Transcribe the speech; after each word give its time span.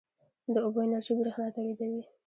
د 0.53 0.55
اوبو 0.65 0.79
انرژي 0.85 1.13
برښنا 1.19 1.47
تولیدوي 1.55 2.01